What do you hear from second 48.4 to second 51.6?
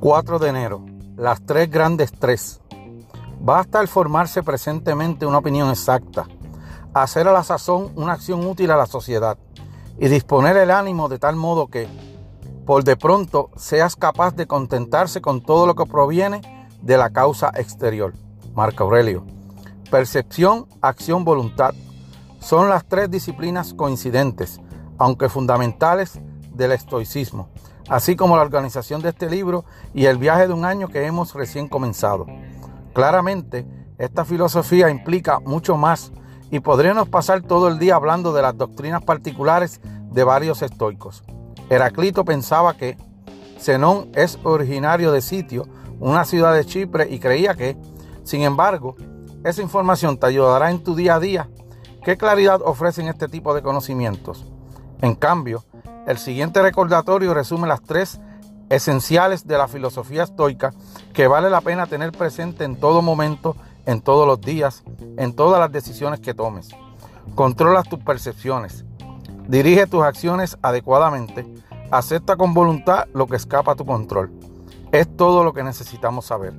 embargo, esa información te ayudará en tu día a día.